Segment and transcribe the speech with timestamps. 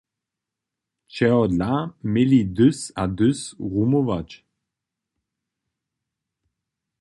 [1.15, 1.73] Čehodla
[2.13, 3.39] měli hdys a hdys
[3.71, 4.29] rumować?